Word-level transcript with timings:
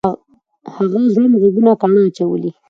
هغه 0.75 0.99
ځوړند 1.13 1.37
غوږونه 1.41 1.71
کاڼه 1.81 2.01
اچولي 2.07 2.51